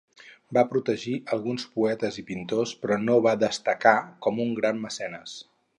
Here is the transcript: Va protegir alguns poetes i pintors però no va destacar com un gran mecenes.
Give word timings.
Va 0.57 0.61
protegir 0.69 1.13
alguns 1.35 1.67
poetes 1.75 2.17
i 2.23 2.25
pintors 2.31 2.75
però 2.87 2.99
no 3.05 3.21
va 3.29 3.37
destacar 3.47 3.97
com 4.27 4.43
un 4.49 4.55
gran 4.63 4.87
mecenes. 4.89 5.43